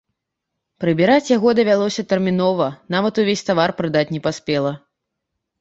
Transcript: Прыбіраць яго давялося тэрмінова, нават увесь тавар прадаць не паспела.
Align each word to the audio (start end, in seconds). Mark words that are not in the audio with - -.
Прыбіраць 0.83 1.31
яго 1.37 1.49
давялося 1.59 2.05
тэрмінова, 2.13 2.71
нават 2.97 3.21
увесь 3.25 3.47
тавар 3.51 3.75
прадаць 3.83 4.07
не 4.17 4.23
паспела. 4.31 4.77